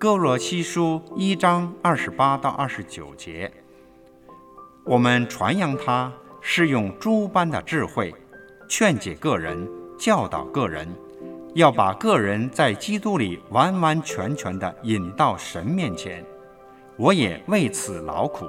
[0.00, 3.52] 哥罗西书一章二十八到二十九节，
[4.82, 8.14] 我们传扬它是用诸般的智慧，
[8.66, 10.88] 劝解个人，教导个人，
[11.54, 16.24] 要把个人在基督里完完全全的引到神面前。
[16.96, 18.46] 我也为此劳苦，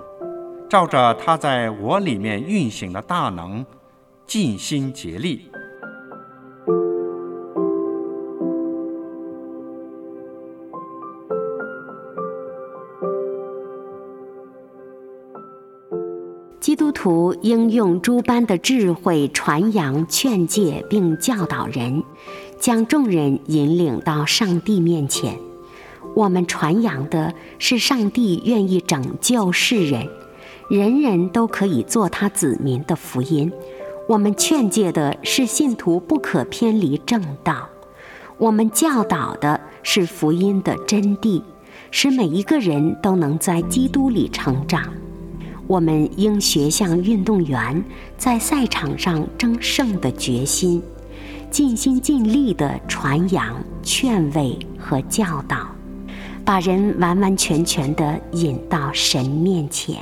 [0.69, 3.65] 照着他在我里面运行的大能，
[4.25, 5.51] 尽心竭力。
[16.61, 22.03] 基督徒应用诸般的智慧传扬、劝诫并教导人，
[22.59, 25.39] 将众人引领到上帝面前。
[26.13, 30.07] 我们传扬的是上帝愿意拯救世人，
[30.69, 33.51] 人人都可以做他子民的福音。
[34.07, 37.67] 我们劝诫的是信徒不可偏离正道。
[38.37, 41.41] 我们教导的是福音的真谛，
[41.89, 44.83] 使每一个人都能在基督里成长。
[45.71, 47.81] 我们应学像运动员
[48.17, 50.83] 在赛场上争胜的决心，
[51.49, 55.73] 尽心尽力地传扬、劝慰和教导，
[56.43, 59.95] 把人完完全全地引到神面前。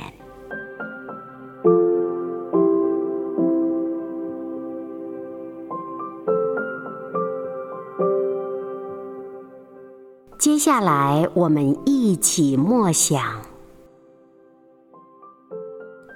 [10.36, 13.49] 接下来，我们一起默想。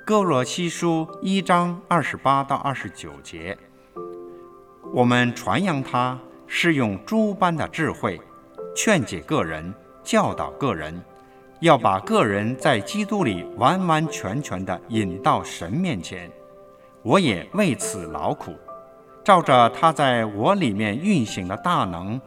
[0.06, 3.56] 哥罗西书一章二十八到二十九节，
[4.92, 8.20] 我们传扬它是用诸般的智慧，
[8.76, 9.72] 劝解个人，
[10.02, 11.02] 教导个人，
[11.60, 16.30] 要把个人在基督里完完全全的引到神面前。
[17.02, 18.52] 我也为此劳苦，
[19.24, 22.20] 照着他在我里面运行的大能，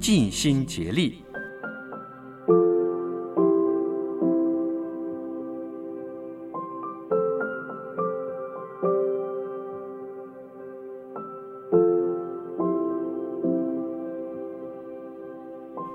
[0.00, 1.24] 尽心竭力。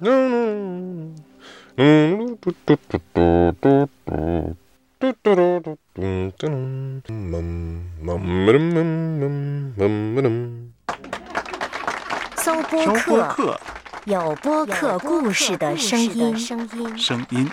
[12.36, 13.60] 搜播客，
[14.06, 16.34] 有播客故事的声音。
[16.96, 17.50] 声音。